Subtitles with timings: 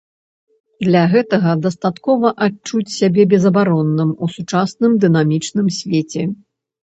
[0.85, 6.23] Для гэтага дастаткова адчуць сябе безабаронным у сучасным дынамічным свеце.